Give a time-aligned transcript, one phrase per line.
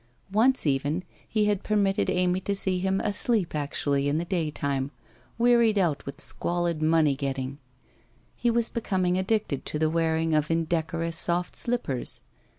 [0.31, 4.89] Once, even, he had permitted Amy to see him asleep actually in the daytime,
[5.37, 7.59] wearied out with squalid money getting.
[8.35, 12.19] He was becoming ad dicted to the wearing of indecorous soft slippers.